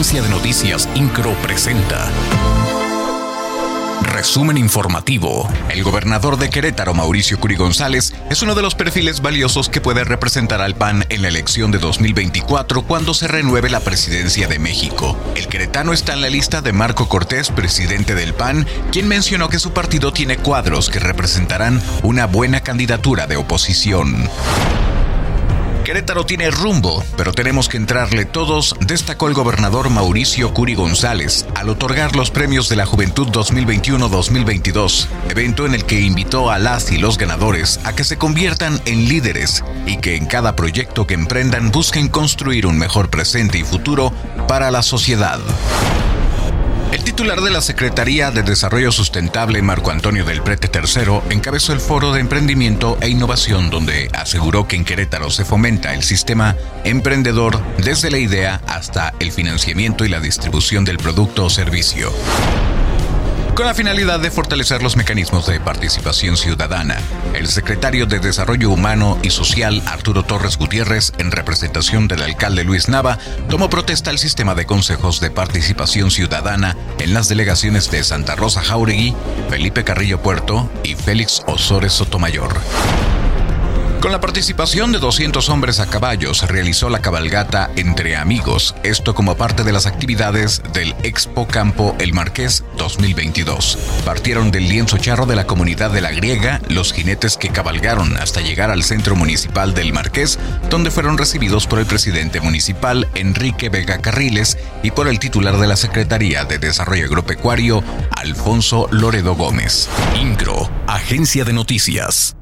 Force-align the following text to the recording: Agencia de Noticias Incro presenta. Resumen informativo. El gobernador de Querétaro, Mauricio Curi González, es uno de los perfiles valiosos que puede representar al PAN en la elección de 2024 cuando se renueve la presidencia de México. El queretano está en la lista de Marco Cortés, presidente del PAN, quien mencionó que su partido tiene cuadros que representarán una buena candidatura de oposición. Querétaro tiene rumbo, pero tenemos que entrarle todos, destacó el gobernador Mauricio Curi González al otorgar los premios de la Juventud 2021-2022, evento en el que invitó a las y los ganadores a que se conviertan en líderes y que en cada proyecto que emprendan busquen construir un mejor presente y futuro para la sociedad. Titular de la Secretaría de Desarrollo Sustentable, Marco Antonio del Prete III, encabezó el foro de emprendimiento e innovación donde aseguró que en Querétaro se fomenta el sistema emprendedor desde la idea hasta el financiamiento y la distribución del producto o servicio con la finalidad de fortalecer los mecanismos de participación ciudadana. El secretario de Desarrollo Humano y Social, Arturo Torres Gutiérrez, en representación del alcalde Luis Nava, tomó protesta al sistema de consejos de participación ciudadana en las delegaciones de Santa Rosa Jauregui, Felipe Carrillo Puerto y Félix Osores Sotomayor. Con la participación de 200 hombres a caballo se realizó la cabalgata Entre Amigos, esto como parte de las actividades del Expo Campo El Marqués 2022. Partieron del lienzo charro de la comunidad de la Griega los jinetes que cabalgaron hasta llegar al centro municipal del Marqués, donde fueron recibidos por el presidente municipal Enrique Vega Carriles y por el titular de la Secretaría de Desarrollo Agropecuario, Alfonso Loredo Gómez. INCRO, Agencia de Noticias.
Agencia 0.00 0.22
de 0.22 0.30
Noticias 0.30 0.88
Incro 0.94 1.34
presenta. 1.42 2.10
Resumen 4.00 4.56
informativo. 4.56 5.46
El 5.68 5.82
gobernador 5.82 6.38
de 6.38 6.48
Querétaro, 6.48 6.94
Mauricio 6.94 7.38
Curi 7.38 7.54
González, 7.54 8.14
es 8.30 8.40
uno 8.40 8.54
de 8.54 8.62
los 8.62 8.74
perfiles 8.74 9.20
valiosos 9.20 9.68
que 9.68 9.82
puede 9.82 10.04
representar 10.04 10.62
al 10.62 10.74
PAN 10.74 11.04
en 11.10 11.20
la 11.20 11.28
elección 11.28 11.70
de 11.70 11.76
2024 11.76 12.80
cuando 12.84 13.12
se 13.12 13.28
renueve 13.28 13.68
la 13.68 13.80
presidencia 13.80 14.48
de 14.48 14.58
México. 14.58 15.18
El 15.36 15.48
queretano 15.48 15.92
está 15.92 16.14
en 16.14 16.22
la 16.22 16.30
lista 16.30 16.62
de 16.62 16.72
Marco 16.72 17.06
Cortés, 17.06 17.50
presidente 17.50 18.14
del 18.14 18.32
PAN, 18.32 18.66
quien 18.90 19.06
mencionó 19.06 19.50
que 19.50 19.58
su 19.58 19.72
partido 19.74 20.14
tiene 20.14 20.38
cuadros 20.38 20.88
que 20.88 20.98
representarán 20.98 21.78
una 22.02 22.24
buena 22.24 22.62
candidatura 22.62 23.26
de 23.26 23.36
oposición. 23.36 24.30
Querétaro 25.90 26.24
tiene 26.24 26.52
rumbo, 26.52 27.02
pero 27.16 27.32
tenemos 27.32 27.68
que 27.68 27.76
entrarle 27.76 28.24
todos, 28.24 28.76
destacó 28.78 29.26
el 29.26 29.34
gobernador 29.34 29.90
Mauricio 29.90 30.54
Curi 30.54 30.76
González 30.76 31.46
al 31.56 31.68
otorgar 31.68 32.14
los 32.14 32.30
premios 32.30 32.68
de 32.68 32.76
la 32.76 32.86
Juventud 32.86 33.26
2021-2022, 33.30 35.08
evento 35.30 35.66
en 35.66 35.74
el 35.74 35.84
que 35.84 36.00
invitó 36.00 36.48
a 36.48 36.60
las 36.60 36.92
y 36.92 36.98
los 36.98 37.18
ganadores 37.18 37.80
a 37.82 37.92
que 37.92 38.04
se 38.04 38.18
conviertan 38.18 38.80
en 38.84 39.08
líderes 39.08 39.64
y 39.84 39.96
que 39.96 40.14
en 40.14 40.26
cada 40.26 40.54
proyecto 40.54 41.08
que 41.08 41.14
emprendan 41.14 41.72
busquen 41.72 42.06
construir 42.06 42.68
un 42.68 42.78
mejor 42.78 43.10
presente 43.10 43.58
y 43.58 43.64
futuro 43.64 44.12
para 44.46 44.70
la 44.70 44.84
sociedad. 44.84 45.40
Titular 47.10 47.40
de 47.40 47.50
la 47.50 47.60
Secretaría 47.60 48.30
de 48.30 48.44
Desarrollo 48.44 48.92
Sustentable, 48.92 49.60
Marco 49.62 49.90
Antonio 49.90 50.24
del 50.24 50.42
Prete 50.42 50.70
III, 50.72 51.34
encabezó 51.34 51.72
el 51.72 51.80
foro 51.80 52.12
de 52.12 52.20
emprendimiento 52.20 52.98
e 53.00 53.08
innovación 53.08 53.68
donde 53.68 54.08
aseguró 54.12 54.68
que 54.68 54.76
en 54.76 54.84
Querétaro 54.84 55.28
se 55.28 55.44
fomenta 55.44 55.92
el 55.92 56.04
sistema 56.04 56.54
emprendedor 56.84 57.60
desde 57.78 58.12
la 58.12 58.18
idea 58.18 58.62
hasta 58.68 59.12
el 59.18 59.32
financiamiento 59.32 60.04
y 60.04 60.08
la 60.08 60.20
distribución 60.20 60.84
del 60.84 60.98
producto 60.98 61.46
o 61.46 61.50
servicio 61.50 62.12
con 63.60 63.66
la 63.66 63.74
finalidad 63.74 64.18
de 64.18 64.30
fortalecer 64.30 64.82
los 64.82 64.96
mecanismos 64.96 65.46
de 65.46 65.60
participación 65.60 66.38
ciudadana. 66.38 66.96
El 67.34 67.46
secretario 67.46 68.06
de 68.06 68.18
Desarrollo 68.18 68.70
Humano 68.70 69.18
y 69.22 69.28
Social, 69.28 69.82
Arturo 69.84 70.22
Torres 70.22 70.56
Gutiérrez, 70.56 71.12
en 71.18 71.30
representación 71.30 72.08
del 72.08 72.22
alcalde 72.22 72.64
Luis 72.64 72.88
Nava, 72.88 73.18
tomó 73.50 73.68
protesta 73.68 74.08
al 74.08 74.18
sistema 74.18 74.54
de 74.54 74.64
consejos 74.64 75.20
de 75.20 75.30
participación 75.30 76.10
ciudadana 76.10 76.74
en 77.00 77.12
las 77.12 77.28
delegaciones 77.28 77.90
de 77.90 78.02
Santa 78.02 78.34
Rosa 78.34 78.62
Jauregui, 78.62 79.14
Felipe 79.50 79.84
Carrillo 79.84 80.22
Puerto 80.22 80.70
y 80.82 80.94
Félix 80.94 81.42
Osores 81.46 81.92
Sotomayor. 81.92 82.54
Con 84.00 84.12
la 84.12 84.20
participación 84.20 84.92
de 84.92 84.98
200 84.98 85.50
hombres 85.50 85.78
a 85.78 85.86
caballo 85.86 86.32
se 86.32 86.46
realizó 86.46 86.88
la 86.88 87.02
cabalgata 87.02 87.70
Entre 87.76 88.16
Amigos, 88.16 88.74
esto 88.82 89.14
como 89.14 89.36
parte 89.36 89.62
de 89.62 89.72
las 89.72 89.84
actividades 89.84 90.62
del 90.72 90.94
Expo 91.02 91.46
Campo 91.46 91.94
El 91.98 92.14
Marqués 92.14 92.64
2022. 92.78 93.78
Partieron 94.06 94.50
del 94.50 94.70
lienzo 94.70 94.96
charro 94.96 95.26
de 95.26 95.36
la 95.36 95.46
comunidad 95.46 95.90
de 95.90 96.00
la 96.00 96.12
Griega 96.12 96.62
los 96.70 96.94
jinetes 96.94 97.36
que 97.36 97.50
cabalgaron 97.50 98.16
hasta 98.16 98.40
llegar 98.40 98.70
al 98.70 98.84
centro 98.84 99.16
municipal 99.16 99.74
del 99.74 99.92
Marqués, 99.92 100.38
donde 100.70 100.90
fueron 100.90 101.18
recibidos 101.18 101.66
por 101.66 101.78
el 101.78 101.84
presidente 101.84 102.40
municipal 102.40 103.06
Enrique 103.14 103.68
Vega 103.68 104.00
Carriles 104.00 104.56
y 104.82 104.92
por 104.92 105.08
el 105.08 105.18
titular 105.18 105.58
de 105.58 105.66
la 105.66 105.76
Secretaría 105.76 106.46
de 106.46 106.58
Desarrollo 106.58 107.04
Agropecuario, 107.04 107.84
Alfonso 108.12 108.88
Loredo 108.90 109.34
Gómez. 109.34 109.90
INCRO, 110.18 110.70
Agencia 110.86 111.44
de 111.44 111.52
Noticias. 111.52 112.34